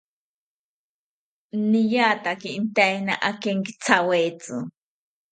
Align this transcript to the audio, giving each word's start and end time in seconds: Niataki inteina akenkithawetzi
Niataki 1.71 2.49
inteina 2.59 3.13
akenkithawetzi 3.29 4.55